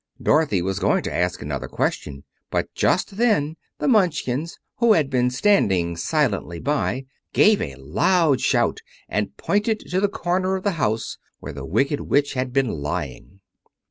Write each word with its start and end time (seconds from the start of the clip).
Dorothy 0.19 0.63
was 0.63 0.79
going 0.79 1.03
to 1.03 1.13
ask 1.13 1.43
another 1.43 1.67
question, 1.67 2.23
but 2.49 2.73
just 2.73 3.17
then 3.17 3.55
the 3.77 3.87
Munchkins, 3.87 4.57
who 4.77 4.93
had 4.93 5.11
been 5.11 5.29
standing 5.29 5.95
silently 5.95 6.57
by, 6.59 7.05
gave 7.33 7.61
a 7.61 7.75
loud 7.75 8.41
shout 8.41 8.81
and 9.07 9.37
pointed 9.37 9.81
to 9.81 10.01
the 10.01 10.09
corner 10.09 10.55
of 10.55 10.63
the 10.63 10.71
house 10.81 11.19
where 11.39 11.53
the 11.53 11.67
Wicked 11.67 11.99
Witch 11.99 12.33
had 12.33 12.51
been 12.51 12.69
lying. 12.69 13.41